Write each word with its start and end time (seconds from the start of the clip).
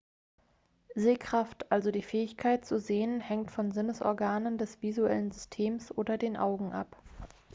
sehkraft 0.95 1.71
also 1.71 1.91
die 1.91 2.01
fähigkeit 2.01 2.65
zu 2.65 2.79
sehen 2.79 3.19
hängt 3.21 3.51
von 3.51 3.69
sinnesorganen 3.69 4.57
des 4.57 4.81
visuellen 4.81 5.29
systems 5.29 5.95
oder 5.95 6.17
den 6.17 6.37
augen 6.37 6.73
ab 6.73 6.95